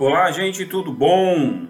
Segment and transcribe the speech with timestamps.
[0.00, 1.66] Olá, gente, tudo bom?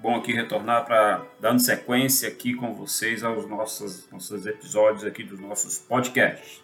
[0.00, 5.40] Bom aqui retornar para dando sequência aqui com vocês aos nossos, nossos episódios aqui dos
[5.40, 6.62] nossos podcasts.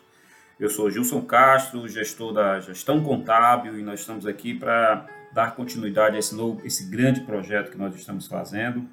[0.59, 6.15] Eu sou Gilson Castro, gestor da Gestão Contábil, e nós estamos aqui para dar continuidade
[6.15, 8.87] a esse novo, esse grande projeto que nós estamos fazendo.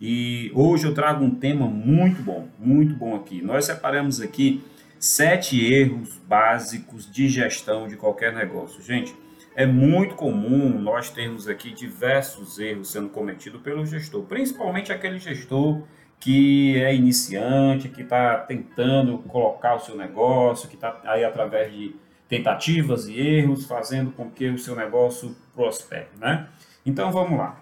[0.00, 3.42] E hoje eu trago um tema muito bom, muito bom aqui.
[3.42, 4.64] Nós separamos aqui
[4.98, 8.82] sete erros básicos de gestão de qualquer negócio.
[8.82, 9.14] Gente,
[9.58, 15.82] é muito comum nós termos aqui diversos erros sendo cometidos pelo gestor, principalmente aquele gestor
[16.20, 21.96] que é iniciante, que está tentando colocar o seu negócio, que está aí através de
[22.28, 26.46] tentativas e erros, fazendo com que o seu negócio prospere, né?
[26.86, 27.60] Então vamos lá.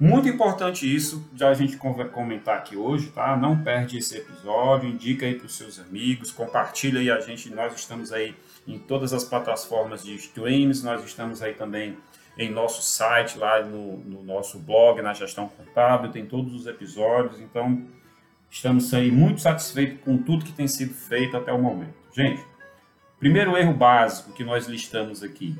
[0.00, 3.36] Muito importante isso, já a gente comentar aqui hoje, tá?
[3.36, 7.74] Não perde esse episódio, indica aí para os seus amigos, compartilha aí a gente, nós
[7.74, 8.34] estamos aí
[8.66, 11.96] em todas as plataformas de streams, nós estamos aí também
[12.36, 17.40] em nosso site, lá no, no nosso blog, na Gestão Contábil, tem todos os episódios,
[17.40, 17.86] então
[18.50, 21.94] estamos aí muito satisfeitos com tudo que tem sido feito até o momento.
[22.12, 22.44] Gente,
[23.18, 25.56] primeiro erro básico que nós listamos aqui,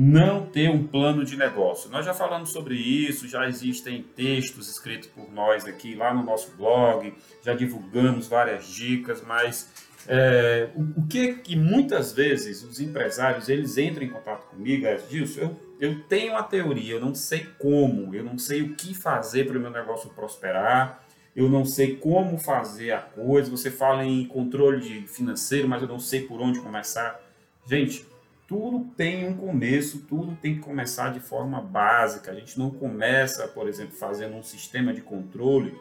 [0.00, 1.90] não ter um plano de negócio.
[1.90, 6.56] Nós já falamos sobre isso, já existem textos escritos por nós aqui lá no nosso
[6.56, 9.68] blog, já divulgamos várias dicas, mas
[10.06, 15.00] é, o, o, que que muitas vezes os empresários eles entram em contato comigo é
[15.10, 19.48] eu, eu tenho a teoria, eu não sei como, eu não sei o que fazer
[19.48, 24.24] para o meu negócio prosperar, eu não sei como fazer a coisa, você fala em
[24.26, 27.20] controle financeiro, mas eu não sei por onde começar.
[27.66, 28.06] Gente,
[28.48, 32.32] tudo tem um começo, tudo tem que começar de forma básica.
[32.32, 35.78] A gente não começa, por exemplo, fazendo um sistema de controle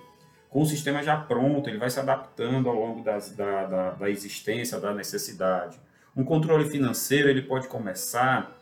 [0.50, 4.10] com o sistema já pronto, ele vai se adaptando ao longo das, da, da, da
[4.10, 5.80] existência, da necessidade.
[6.16, 8.57] Um controle financeiro ele pode começar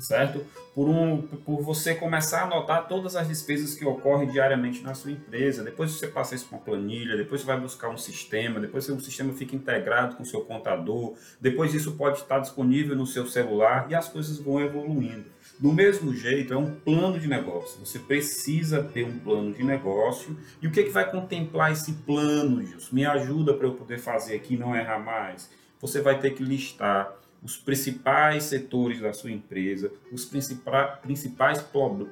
[0.00, 0.44] certo?
[0.74, 5.12] Por, um, por você começar a anotar todas as despesas que ocorrem diariamente na sua
[5.12, 5.62] empresa.
[5.62, 9.00] Depois você passa isso para uma planilha, depois você vai buscar um sistema, depois o
[9.00, 13.86] sistema fica integrado com o seu contador, depois isso pode estar disponível no seu celular
[13.88, 15.34] e as coisas vão evoluindo.
[15.58, 17.78] Do mesmo jeito, é um plano de negócio.
[17.84, 20.36] Você precisa ter um plano de negócio.
[20.60, 22.94] E o que, é que vai contemplar esse plano, Gilson?
[22.94, 25.48] Me ajuda para eu poder fazer aqui e não errar mais.
[25.80, 27.12] Você vai ter que listar
[27.44, 31.62] os principais setores da sua empresa, os principais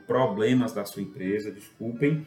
[0.07, 2.27] problemas da sua empresa, desculpem.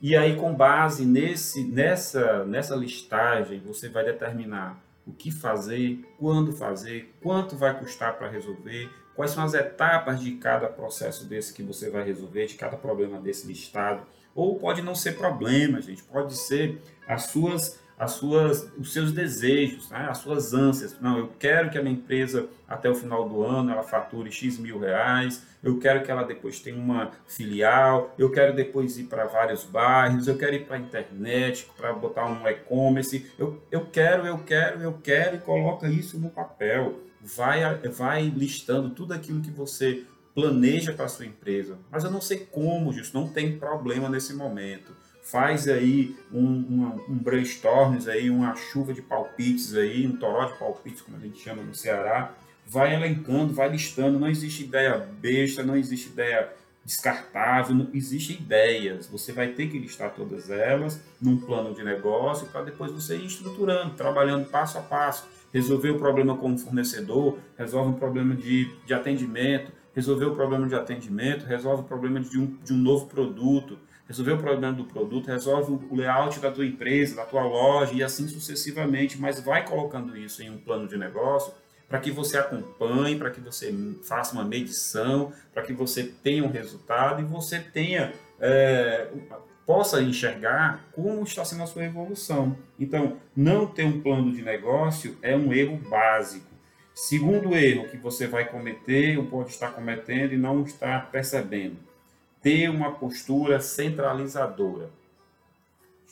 [0.00, 6.52] E aí, com base nesse, nessa, nessa listagem, você vai determinar o que fazer, quando
[6.52, 11.62] fazer, quanto vai custar para resolver, quais são as etapas de cada processo desse que
[11.62, 14.04] você vai resolver, de cada problema desse listado.
[14.34, 19.88] Ou pode não ser problema, gente, pode ser as suas as suas, os seus desejos,
[19.90, 20.06] né?
[20.08, 20.96] as suas ânsias.
[21.00, 24.58] Não, eu quero que a minha empresa, até o final do ano, ela fature X
[24.58, 29.26] mil reais, eu quero que ela depois tenha uma filial, eu quero depois ir para
[29.26, 34.26] vários bairros, eu quero ir para a internet, para botar um e-commerce, eu, eu quero,
[34.26, 37.00] eu quero, eu quero, e coloca isso no papel.
[37.20, 40.02] Vai, vai listando tudo aquilo que você
[40.34, 41.78] planeja para a sua empresa.
[41.88, 47.00] Mas eu não sei como, Justo, não tem problema nesse momento faz aí um, um,
[47.08, 51.38] um brainstorm, aí, uma chuva de palpites, aí, um toró de palpites, como a gente
[51.38, 52.34] chama no Ceará,
[52.66, 56.52] vai elencando, vai listando, não existe ideia besta, não existe ideia
[56.84, 59.06] descartável, não existe ideias.
[59.06, 63.26] Você vai ter que listar todas elas num plano de negócio para depois você ir
[63.26, 65.28] estruturando, trabalhando passo a passo.
[65.52, 70.66] Resolver o problema com o fornecedor, resolve um problema de, de atendimento, resolver o problema
[70.66, 74.84] de atendimento, resolve o problema de um, de um novo produto, resolver o problema do
[74.84, 79.64] produto, resolve o layout da tua empresa, da tua loja e assim sucessivamente, mas vai
[79.64, 81.52] colocando isso em um plano de negócio
[81.88, 86.50] para que você acompanhe, para que você faça uma medição, para que você tenha um
[86.50, 89.08] resultado e você tenha é,
[89.66, 92.56] possa enxergar como está sendo a sua evolução.
[92.80, 96.50] Então, não ter um plano de negócio é um erro básico.
[96.94, 101.76] Segundo erro que você vai cometer ou pode estar cometendo e não está percebendo
[102.42, 104.90] ter uma postura centralizadora.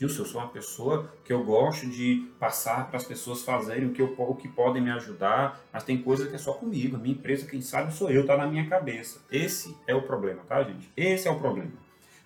[0.01, 3.93] Gilson, eu sou uma pessoa que eu gosto de passar para as pessoas fazerem o
[3.93, 6.97] que, eu, o que podem me ajudar, mas tem coisa que é só comigo.
[6.97, 9.21] A minha empresa, quem sabe, sou eu, está na minha cabeça.
[9.31, 10.91] Esse é o problema, tá, gente?
[10.97, 11.73] Esse é o problema.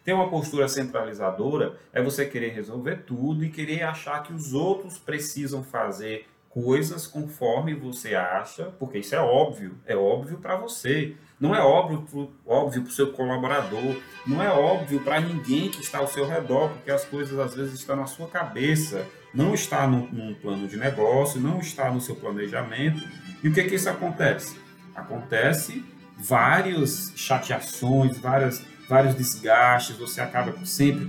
[0.05, 4.97] Ter uma postura centralizadora é você querer resolver tudo e querer achar que os outros
[4.99, 11.17] precisam fazer coisas conforme você acha, porque isso é óbvio, é óbvio para você.
[11.41, 15.99] Não é óbvio óbvio para o seu colaborador, não é óbvio para ninguém que está
[15.99, 19.05] ao seu redor, porque as coisas às vezes estão na sua cabeça,
[19.35, 23.03] não está num, num plano de negócio, não está no seu planejamento.
[23.43, 24.57] E o que que isso acontece?
[24.95, 25.85] Acontece
[26.17, 31.09] várias chateações, várias vários desgastes, você acaba sempre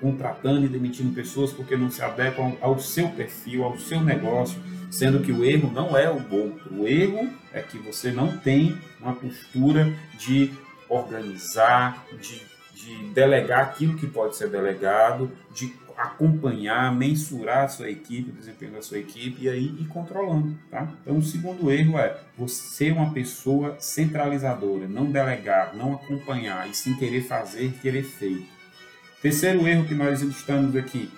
[0.00, 5.20] contratando e demitindo pessoas porque não se adequam ao seu perfil, ao seu negócio, sendo
[5.20, 6.74] que o erro não é o outro.
[6.74, 10.52] O erro é que você não tem uma postura de
[10.88, 12.40] organizar, de,
[12.74, 18.72] de delegar aquilo que pode ser delegado, de acompanhar, mensurar a sua equipe, o desempenho
[18.72, 20.92] da sua equipe e aí ir controlando, tá?
[21.02, 26.74] Então, o segundo erro é você ser uma pessoa centralizadora, não delegar, não acompanhar e
[26.74, 28.46] sim querer fazer, querer feito.
[29.22, 31.10] Terceiro erro que nós estamos aqui,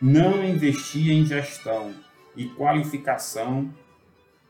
[0.00, 1.94] não investir em gestão
[2.36, 3.72] e qualificação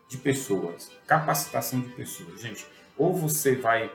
[0.08, 2.40] de pessoas, capacitação de pessoas.
[2.40, 2.66] Gente,
[2.96, 3.90] ou você vai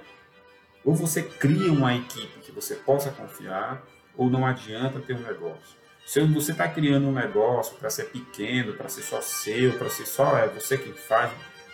[0.86, 3.82] ou você cria uma equipe que você possa confiar,
[4.18, 5.84] ou não adianta ter um negócio.
[6.06, 10.06] Se você está criando um negócio para ser pequeno, para ser só seu, para ser
[10.06, 11.32] só é você quem faz,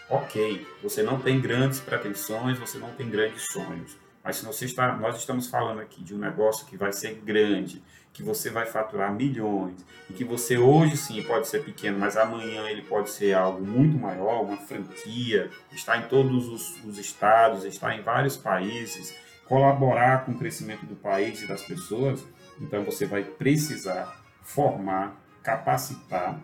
[0.09, 0.67] ok.
[0.83, 3.97] Você não tem grandes pretensões, você não tem grandes sonhos.
[4.23, 7.81] Mas se você está, nós estamos falando aqui de um negócio que vai ser grande,
[8.13, 12.69] que você vai faturar milhões e que você hoje sim pode ser pequeno, mas amanhã
[12.69, 17.95] ele pode ser algo muito maior, uma franquia, está em todos os, os estados, está
[17.95, 19.15] em vários países
[19.49, 22.23] colaborar com o crescimento do país e das pessoas,
[22.61, 26.39] então você vai precisar formar, capacitar,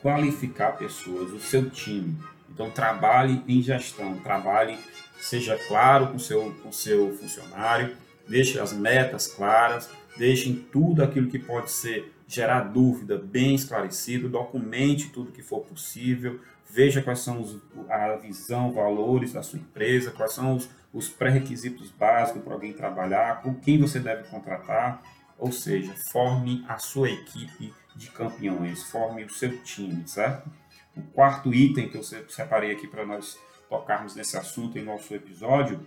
[0.00, 2.16] qualificar pessoas, o seu time.
[2.50, 4.78] Então trabalhe em gestão, trabalhe,
[5.20, 7.96] seja claro com seu com seu funcionário,
[8.26, 15.10] deixe as metas claras, deixe tudo aquilo que pode ser gerar dúvida bem esclarecido, documente
[15.10, 20.32] tudo que for possível, veja quais são os, a visão, valores da sua empresa, quais
[20.32, 25.02] são os, os pré-requisitos básicos para alguém trabalhar, com quem você deve contratar,
[25.38, 30.50] ou seja, forme a sua equipe de campeões, forme o seu time, certo?
[30.96, 33.38] O quarto item que eu separei aqui para nós
[33.68, 35.86] tocarmos nesse assunto em nosso episódio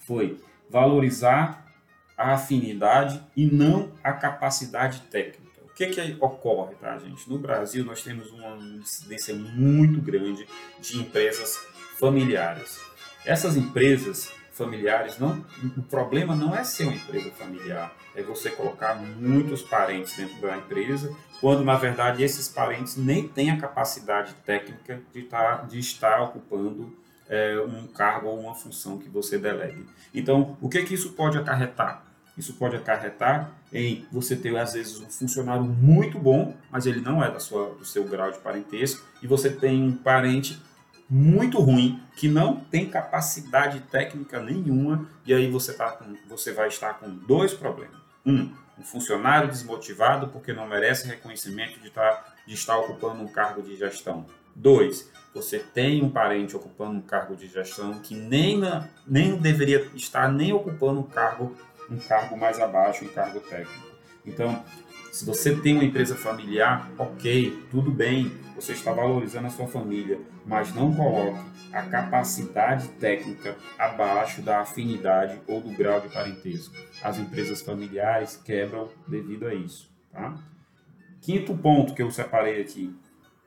[0.00, 1.64] foi valorizar
[2.16, 5.43] a afinidade e não a capacidade técnica.
[5.74, 7.28] O que, que ocorre, tá, gente?
[7.28, 10.46] No Brasil, nós temos uma incidência muito grande
[10.80, 11.58] de empresas
[11.98, 12.80] familiares.
[13.26, 15.44] Essas empresas familiares, não,
[15.76, 20.56] o problema não é ser uma empresa familiar, é você colocar muitos parentes dentro da
[20.56, 26.22] empresa, quando na verdade esses parentes nem têm a capacidade técnica de, tá, de estar
[26.22, 26.96] ocupando
[27.28, 29.84] é, um cargo ou uma função que você delegue.
[30.14, 32.13] Então, o que, que isso pode acarretar?
[32.36, 37.22] Isso pode acarretar em você ter, às vezes, um funcionário muito bom, mas ele não
[37.22, 40.60] é da sua, do seu grau de parentesco, e você tem um parente
[41.08, 46.68] muito ruim, que não tem capacidade técnica nenhuma, e aí você, tá com, você vai
[46.68, 47.96] estar com dois problemas.
[48.24, 53.62] Um, um funcionário desmotivado porque não merece reconhecimento de tá, de estar ocupando um cargo
[53.62, 54.26] de gestão.
[54.54, 59.90] Dois, você tem um parente ocupando um cargo de gestão que nem, na, nem deveria
[59.94, 61.54] estar nem ocupando um cargo
[61.90, 63.94] um cargo mais abaixo, um cargo técnico.
[64.26, 64.64] Então,
[65.12, 70.18] se você tem uma empresa familiar, ok, tudo bem, você está valorizando a sua família,
[70.44, 71.38] mas não coloque
[71.72, 76.74] a capacidade técnica abaixo da afinidade ou do grau de parentesco.
[77.02, 79.90] As empresas familiares quebram devido a isso.
[80.12, 80.36] Tá?
[81.20, 82.94] Quinto ponto que eu separei aqui: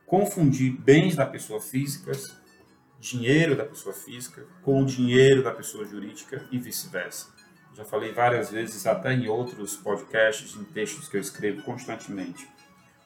[0.06, 2.12] confundir bens da pessoa física,
[3.00, 7.37] dinheiro da pessoa física, com o dinheiro da pessoa jurídica e vice-versa.
[7.78, 12.48] Já falei várias vezes, até em outros podcasts, em textos que eu escrevo constantemente.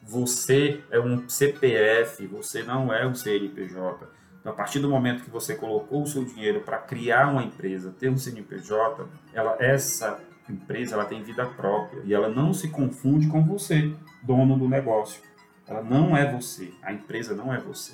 [0.02, 4.08] Você é um CPF, você não é um CNPJ.
[4.40, 7.94] Então, a partir do momento que você colocou o seu dinheiro para criar uma empresa,
[8.00, 13.28] ter um CNPJ, ela, essa empresa ela tem vida própria e ela não se confunde
[13.28, 15.20] com você, dono do negócio.
[15.68, 17.92] Ela não é você, a empresa não é você.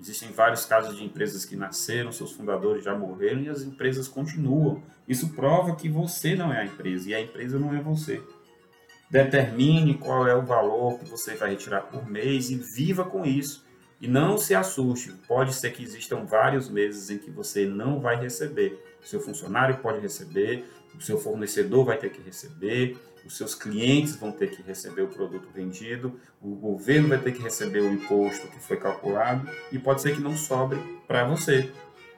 [0.00, 4.82] Existem vários casos de empresas que nasceram, seus fundadores já morreram e as empresas continuam.
[5.08, 8.22] Isso prova que você não é a empresa e a empresa não é você.
[9.10, 13.66] Determine qual é o valor que você vai retirar por mês e viva com isso.
[14.00, 18.16] E não se assuste, pode ser que existam vários meses em que você não vai
[18.16, 18.80] receber.
[19.02, 20.64] seu funcionário pode receber,
[20.96, 25.08] o seu fornecedor vai ter que receber, os seus clientes vão ter que receber o
[25.08, 30.00] produto vendido, o governo vai ter que receber o imposto que foi calculado e pode
[30.00, 31.70] ser que não sobre para você.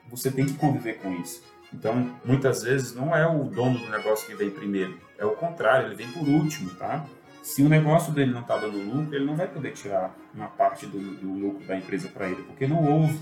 [0.09, 1.43] Você tem que conviver com isso.
[1.73, 5.87] Então, muitas vezes não é o dono do negócio que vem primeiro, é o contrário,
[5.87, 7.05] ele vem por último, tá?
[7.41, 10.85] Se o negócio dele não está dando lucro, ele não vai poder tirar uma parte
[10.85, 13.19] do, do lucro da empresa para ele, porque não houve.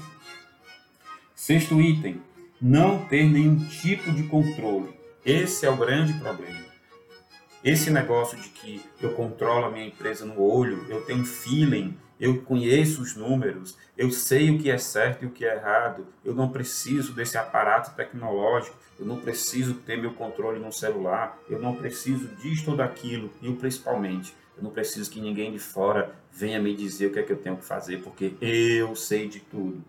[1.33, 2.21] Sexto item,
[2.61, 4.93] não ter nenhum tipo de controle.
[5.25, 6.59] Esse é o grande problema.
[7.63, 12.41] Esse negócio de que eu controlo a minha empresa no olho, eu tenho feeling, eu
[12.41, 16.35] conheço os números, eu sei o que é certo e o que é errado, eu
[16.35, 21.75] não preciso desse aparato tecnológico, eu não preciso ter meu controle no celular, eu não
[21.75, 26.75] preciso disto ou daquilo, e principalmente, eu não preciso que ninguém de fora venha me
[26.75, 29.81] dizer o que é que eu tenho que fazer, porque eu sei de tudo.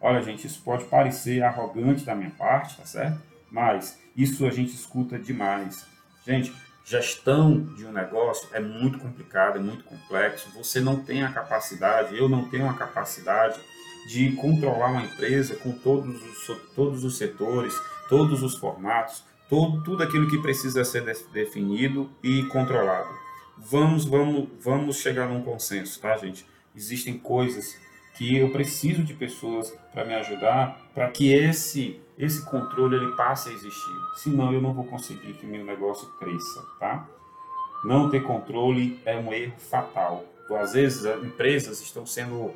[0.00, 3.22] Olha, gente, isso pode parecer arrogante da minha parte, tá certo?
[3.50, 5.86] Mas isso a gente escuta demais.
[6.26, 6.52] Gente,
[6.86, 10.48] gestão de um negócio é muito complicado, é muito complexo.
[10.54, 13.60] Você não tem a capacidade, eu não tenho a capacidade
[14.06, 17.74] de controlar uma empresa com todos os, todos os setores,
[18.08, 21.02] todos os formatos, todo, tudo aquilo que precisa ser
[21.32, 23.08] definido e controlado.
[23.58, 26.46] Vamos, vamos, vamos chegar num consenso, tá, gente?
[26.74, 27.76] Existem coisas
[28.16, 33.50] que eu preciso de pessoas para me ajudar, para que esse esse controle ele passe
[33.50, 33.92] a existir.
[34.16, 37.06] Senão eu não vou conseguir que meu negócio cresça, tá?
[37.84, 40.24] Não ter controle é um erro fatal.
[40.44, 42.54] Então, às vezes, empresas estão sendo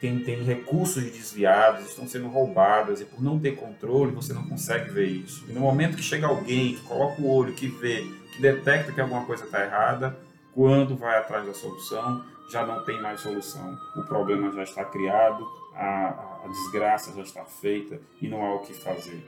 [0.00, 4.90] tem, tem recursos desviados, estão sendo roubadas, e por não ter controle, você não consegue
[4.90, 5.44] ver isso.
[5.48, 9.00] E no momento que chega alguém, que coloca o olho, que vê, que detecta que
[9.00, 10.16] alguma coisa está errada,
[10.54, 13.78] quando vai atrás da solução, já não tem mais solução.
[13.96, 18.60] O problema já está criado, a, a desgraça já está feita e não há o
[18.60, 19.22] que fazer.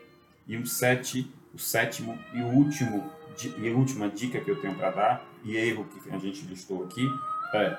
[0.46, 3.10] E o, sete, o sétimo e último
[3.58, 6.84] e a última dica que eu tenho para dar, e erro que a gente listou
[6.84, 7.08] aqui,
[7.54, 7.78] é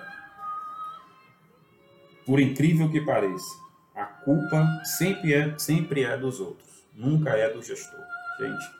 [2.25, 3.59] por incrível que pareça,
[3.95, 7.99] a culpa sempre é, sempre é dos outros, nunca é do gestor.
[8.39, 8.71] Gente,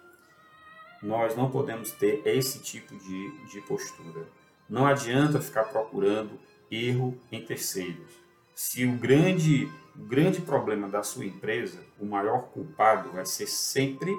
[1.03, 4.25] nós não podemos ter esse tipo de, de postura.
[4.69, 6.39] Não adianta ficar procurando
[6.71, 8.21] erro em terceiros.
[8.55, 14.11] Se o grande, o grande problema da sua empresa, o maior culpado vai ser sempre,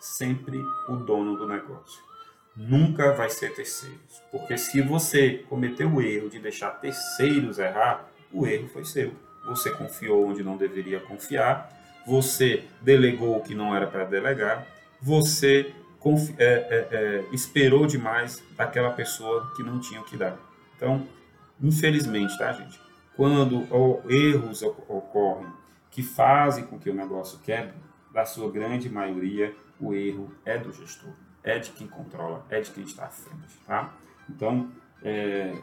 [0.00, 2.02] sempre o dono do negócio.
[2.56, 4.20] Nunca vai ser terceiros.
[4.30, 9.12] Porque se você cometeu o erro de deixar terceiros errar, o erro foi seu.
[9.46, 11.70] Você confiou onde não deveria confiar,
[12.06, 14.66] você delegou o que não era para delegar,
[15.00, 15.72] você
[16.38, 20.38] é, é, é, esperou demais daquela pessoa que não tinha o que dar.
[20.76, 21.06] Então,
[21.62, 22.80] infelizmente, tá, gente?
[23.16, 23.66] Quando
[24.08, 25.52] erros ocorrem
[25.90, 27.74] que fazem com que o negócio quebre,
[28.12, 31.12] da sua grande maioria, o erro é do gestor,
[31.42, 33.94] é de quem controla, é de quem está à frente, tá?
[34.28, 34.70] Então,
[35.02, 35.54] é,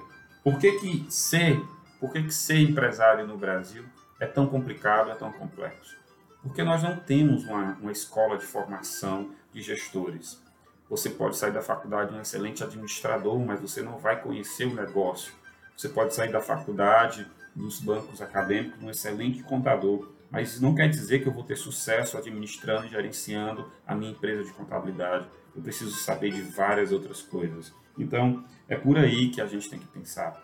[0.44, 1.62] por que que ser
[2.00, 3.84] por que, que ser empresário no Brasil
[4.20, 5.98] é tão complicado, é tão complexo?
[6.44, 10.42] Porque nós não temos uma, uma escola de formação de gestores.
[10.90, 15.34] Você pode sair da faculdade um excelente administrador, mas você não vai conhecer o negócio.
[15.78, 20.90] Você pode sair da faculdade, dos bancos acadêmicos, um excelente contador, mas isso não quer
[20.90, 25.28] dizer que eu vou ter sucesso administrando e gerenciando a minha empresa de contabilidade.
[25.56, 27.72] Eu preciso saber de várias outras coisas.
[27.96, 30.44] Então, é por aí que a gente tem que pensar.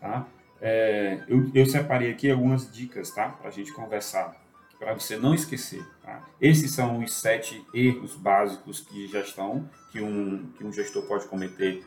[0.00, 0.26] Tá?
[0.60, 3.30] É, eu, eu, separei aqui algumas dicas, tá?
[3.30, 4.40] Para a gente conversar,
[4.78, 5.84] para você não esquecer.
[6.00, 6.24] Tá?
[6.40, 11.84] Esses são os sete erros básicos de gestão que um, que um gestor pode cometer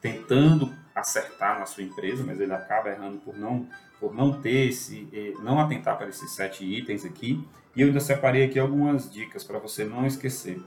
[0.00, 3.68] tentando acertar na sua empresa, mas ele acaba errando por não
[4.00, 5.08] por não ter esse,
[5.40, 7.42] não atentar para esses sete itens aqui.
[7.74, 10.60] E eu ainda separei aqui algumas dicas para você não esquecer.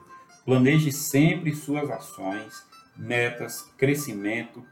[0.44, 2.66] Planeje sempre suas ações,
[2.96, 4.66] metas, crescimento,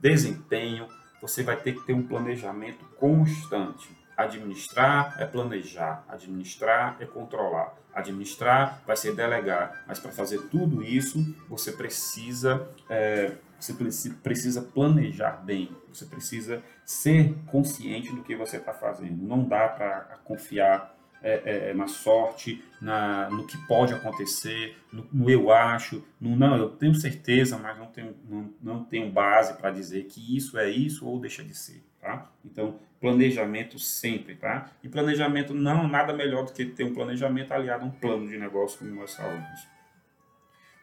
[0.00, 0.86] desempenho,
[1.20, 3.90] você vai ter que ter um planejamento constante.
[4.16, 11.34] Administrar é planejar, administrar é controlar, administrar vai ser delegar, mas para fazer tudo isso
[11.48, 18.72] você precisa é, você precisa planejar bem, você precisa ser consciente do que você está
[18.72, 19.22] fazendo.
[19.22, 20.91] Não dá para confiar
[21.22, 26.34] é, é, é, na sorte, na, no que pode acontecer, no, no, eu acho, no
[26.34, 30.58] não, eu tenho certeza, mas não tenho, não, não tenho base para dizer que isso
[30.58, 32.30] é isso ou deixa de ser, tá?
[32.44, 34.70] Então, planejamento sempre, tá?
[34.82, 38.36] E planejamento não nada melhor do que ter um planejamento aliado a um plano de
[38.36, 39.66] negócio, como nós falamos.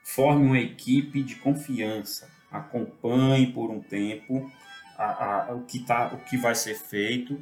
[0.03, 4.51] Forme uma equipe de confiança, acompanhe por um tempo
[4.98, 7.39] a, a, o, que tá, o que vai ser feito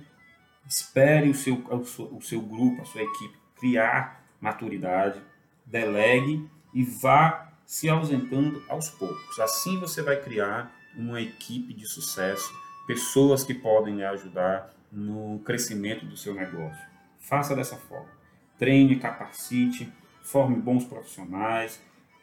[0.68, 1.64] espere o seu,
[2.12, 5.22] o seu grupo, a sua equipe criar maturidade,
[5.66, 9.40] delegue e vá se ausentando aos poucos.
[9.40, 12.52] Assim você vai criar uma equipe de sucesso,
[12.86, 16.86] pessoas que podem lhe ajudar no crescimento do seu negócio.
[17.20, 18.10] Faça dessa forma.
[18.58, 19.92] Treine, capacite,
[20.24, 21.82] forme bons profissionais.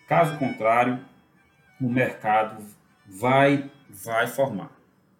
[0.08, 1.04] Caso contrário,
[1.80, 2.64] o mercado
[3.06, 4.72] vai vai formar.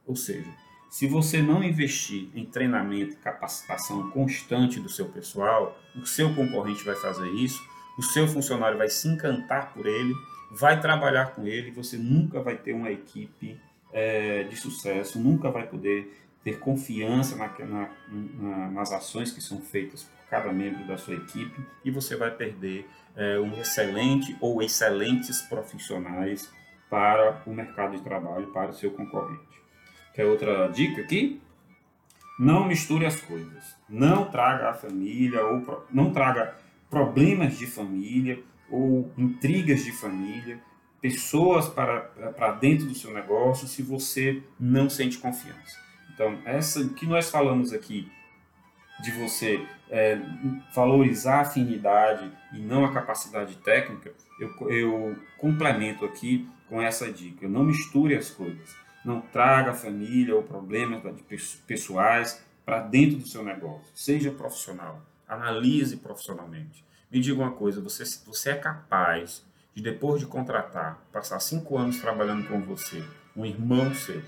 [0.07, 0.51] Ou seja,
[0.95, 6.95] se você não investir em treinamento capacitação constante do seu pessoal, o seu concorrente vai
[6.95, 7.61] fazer isso,
[7.99, 10.15] o seu funcionário vai se encantar por ele,
[10.53, 13.59] vai trabalhar com ele, você nunca vai ter uma equipe
[13.93, 19.61] é, de sucesso, nunca vai poder ter confiança na, na, na, nas ações que são
[19.61, 24.63] feitas por cada membro da sua equipe e você vai perder é, um excelente ou
[24.63, 26.49] excelentes profissionais
[26.89, 29.64] para o mercado de trabalho, para o seu concorrente.
[30.15, 31.41] Quer outra dica aqui?
[32.39, 33.77] Não misture as coisas.
[33.89, 36.57] Não traga a família ou não traga
[36.89, 38.41] problemas de família
[38.71, 40.61] ou intrigas de família,
[41.01, 42.01] pessoas para,
[42.37, 45.79] para dentro do seu negócio se você não sente confiança.
[46.15, 48.11] Então, essa que nós falamos aqui
[49.03, 50.19] de você é,
[50.73, 57.49] valorizar a afinidade e não a capacidade técnica, eu, eu complemento aqui com essa dica.
[57.49, 58.84] Não misture as coisas.
[59.05, 61.03] Não traga a família ou problemas
[61.67, 63.87] pessoais para dentro do seu negócio.
[63.95, 65.03] Seja profissional.
[65.29, 66.85] Analise profissionalmente.
[67.11, 69.45] Me diga uma coisa: você, você é capaz
[69.75, 73.05] de, depois de contratar, passar cinco anos trabalhando com você,
[73.37, 74.23] um irmão seu,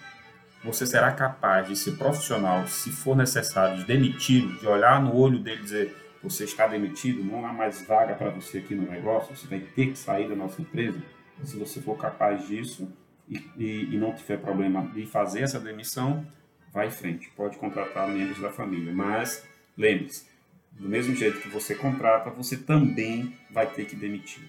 [0.64, 5.38] você será capaz de ser profissional, se for necessário, de demitir, de olhar no olho
[5.38, 9.34] dele e dizer: você está demitido, não há mais vaga para você aqui no negócio,
[9.34, 11.00] você vai ter que sair da nossa empresa?
[11.44, 12.90] Se você for capaz disso
[13.28, 16.26] e, e, não tiver problema de fazer essa demissão,
[16.72, 18.92] vai em frente, pode contratar membros da família.
[18.92, 19.44] Mas
[19.76, 20.26] lembre-se,
[20.72, 24.44] do mesmo jeito que você contrata, você também vai ter que demitir.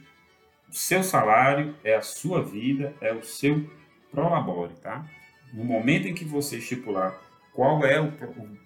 [0.70, 3.68] O seu salário é a sua vida, é o seu
[4.12, 5.06] prolabore, tá?
[5.54, 7.18] No momento em que você estipular
[7.54, 8.14] qual é o,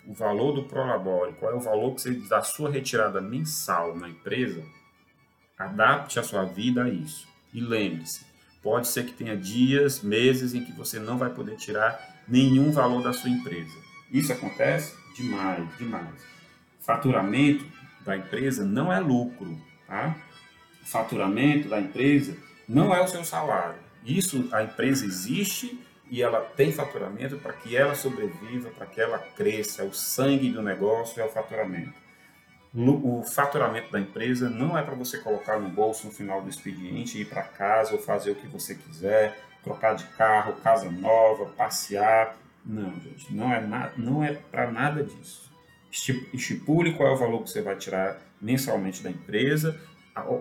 [0.08, 4.10] o, valor do prolabore, qual é o valor que você, da sua retirada mensal na
[4.10, 4.62] empresa,
[5.58, 7.26] adapte a sua vida a isso.
[7.54, 8.26] E lembre-se,
[8.62, 13.04] pode ser que tenha dias, meses em que você não vai poder tirar nenhum valor
[13.04, 13.76] da sua empresa.
[14.12, 16.16] Isso acontece demais, demais.
[16.80, 17.66] Faturamento
[18.02, 20.16] da empresa não é lucro, tá?
[20.84, 22.36] Faturamento da empresa
[22.68, 23.80] não é o seu salário.
[24.06, 29.20] Isso a empresa existe e ela tem faturamento para que ela sobreviva, para que ela
[29.20, 29.84] cresça.
[29.84, 31.94] O sangue do negócio é o faturamento
[32.74, 37.20] o faturamento da empresa não é para você colocar no bolso no final do expediente,
[37.20, 42.38] ir para casa ou fazer o que você quiser, trocar de carro, casa nova, passear.
[42.66, 45.52] Não, gente, não é, na, não é para nada disso.
[46.34, 49.80] Estipule qual é o valor que você vai tirar mensalmente da empresa,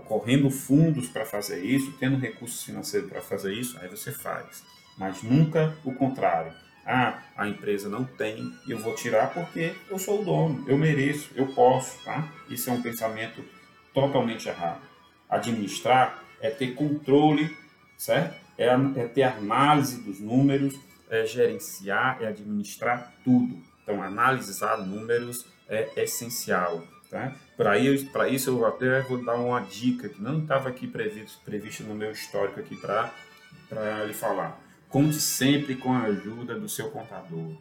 [0.07, 4.63] correndo fundos para fazer isso, tendo recursos financeiros para fazer isso, aí você faz.
[4.97, 6.53] Mas nunca o contrário
[6.85, 11.31] ah, a empresa não tem, eu vou tirar porque eu sou o dono, eu mereço,
[11.35, 12.29] eu posso, tá?
[12.49, 13.45] Isso é um pensamento
[13.93, 14.81] totalmente errado.
[15.29, 17.57] Administrar é ter controle,
[17.97, 18.41] certo?
[18.57, 20.75] É, é ter análise dos números,
[21.09, 23.61] é gerenciar, é administrar tudo.
[23.83, 26.83] Então, analisar números é essencial.
[27.11, 27.35] Tá?
[27.57, 31.95] Para isso, eu até vou dar uma dica que não estava aqui previsto, previsto no
[31.95, 34.61] meu histórico aqui para lhe falar.
[34.91, 37.57] Conte sempre com a ajuda do seu contador.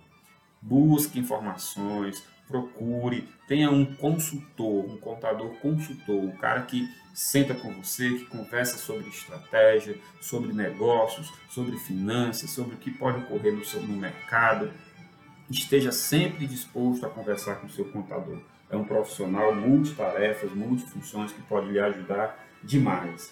[0.59, 8.09] Busque informações, procure, tenha um consultor, um contador consultor, um cara que senta com você,
[8.09, 13.79] que conversa sobre estratégia, sobre negócios, sobre finanças, sobre o que pode ocorrer no, seu,
[13.83, 14.71] no mercado.
[15.51, 18.39] Esteja sempre disposto a conversar com o seu contador.
[18.71, 23.31] É um profissional multitarefas, multifunções que pode lhe ajudar demais.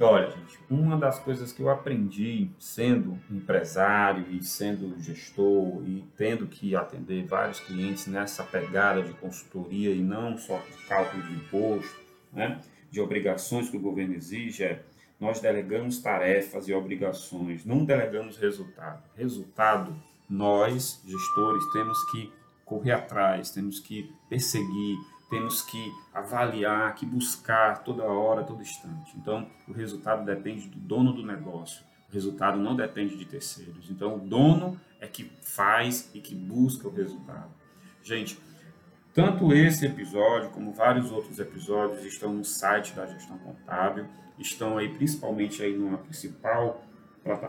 [0.00, 6.48] Olha, gente, uma das coisas que eu aprendi sendo empresário e sendo gestor e tendo
[6.48, 12.00] que atender vários clientes nessa pegada de consultoria e não só de cálculo de imposto,
[12.32, 14.82] né, de obrigações que o governo exige, é
[15.20, 19.04] nós delegamos tarefas e obrigações, não delegamos resultado.
[19.16, 19.94] Resultado,
[20.28, 22.32] nós, gestores, temos que
[22.64, 24.96] correr atrás, temos que perseguir,
[25.32, 29.16] temos que avaliar, que buscar toda hora, todo instante.
[29.16, 31.82] Então, o resultado depende do dono do negócio.
[32.10, 33.90] O resultado não depende de terceiros.
[33.90, 37.50] Então, o dono é que faz e que busca o resultado.
[38.02, 38.38] Gente,
[39.14, 44.04] tanto esse episódio como vários outros episódios estão no site da Gestão Contábil,
[44.38, 46.84] estão aí principalmente aí numa principal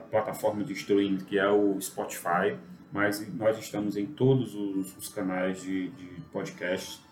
[0.09, 2.57] plataforma de streaming que é o Spotify,
[2.93, 7.02] mas nós estamos em todos os, canais de, de podcasts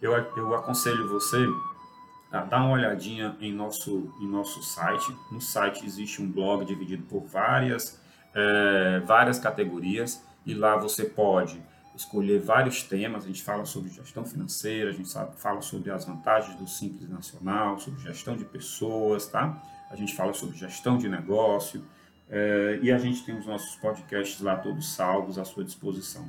[0.00, 1.38] eu, eu aconselho você
[2.30, 5.14] a dar uma olhadinha em nosso, em nosso site.
[5.30, 8.00] No site existe um blog dividido por várias,
[8.34, 11.60] é, várias categorias e lá você pode
[11.94, 13.24] escolher vários temas.
[13.24, 17.08] A gente fala sobre gestão financeira, a gente sabe, fala sobre as vantagens do Simples
[17.08, 19.60] Nacional, sobre gestão de pessoas, tá?
[19.90, 21.82] A gente fala sobre gestão de negócio
[22.28, 26.28] é, e a gente tem os nossos podcasts lá todos salvos à sua disposição.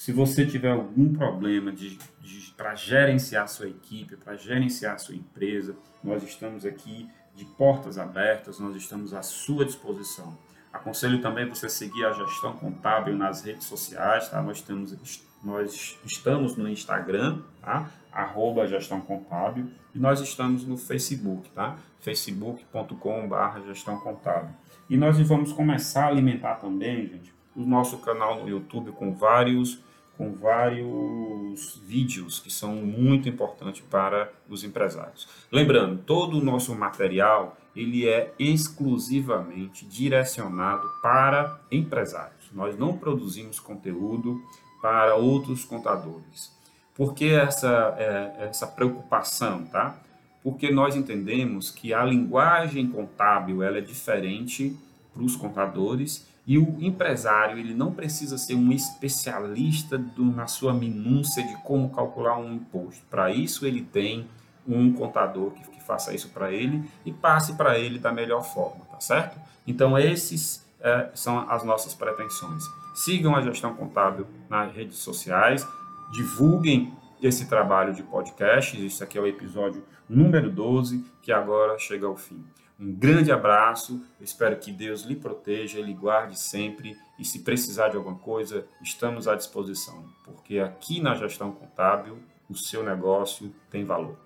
[0.00, 5.76] Se você tiver algum problema de, de para gerenciar sua equipe, para gerenciar sua empresa,
[6.02, 10.38] nós estamos aqui de portas abertas, nós estamos à sua disposição.
[10.72, 14.40] Aconselho também você seguir a Gestão Contábil nas redes sociais, tá?
[14.40, 14.96] Nós temos
[15.44, 17.90] nós estamos no Instagram, tá?
[18.10, 21.76] Arroba Gestão Contábil, e nós estamos no Facebook, tá?
[22.00, 24.48] facebook.com.br Gestão Contábil.
[24.88, 29.89] E nós vamos começar a alimentar também, gente, o nosso canal no YouTube com vários
[30.20, 35.26] com vários vídeos que são muito importantes para os empresários.
[35.50, 42.50] Lembrando, todo o nosso material ele é exclusivamente direcionado para empresários.
[42.52, 44.38] Nós não produzimos conteúdo
[44.82, 46.54] para outros contadores.
[46.94, 49.98] Por que essa, é, essa preocupação, tá?
[50.42, 54.76] Porque nós entendemos que a linguagem contábil ela é diferente
[55.12, 60.72] para os contadores e o empresário ele não precisa ser um especialista do, na sua
[60.72, 63.02] minúcia de como calcular um imposto.
[63.10, 64.26] Para isso ele tem
[64.66, 68.84] um contador que, que faça isso para ele e passe para ele da melhor forma,
[68.86, 69.38] tá certo?
[69.66, 72.64] Então esses é, são as nossas pretensões.
[72.94, 75.66] Sigam a gestão contábil nas redes sociais,
[76.12, 76.92] divulguem
[77.22, 78.84] esse trabalho de podcast.
[78.84, 82.44] Isso aqui é o episódio número 12, que agora chega ao fim.
[82.80, 86.96] Um grande abraço, espero que Deus lhe proteja, lhe guarde sempre.
[87.18, 92.54] E se precisar de alguma coisa, estamos à disposição, porque aqui na gestão contábil o
[92.56, 94.16] seu negócio tem valor.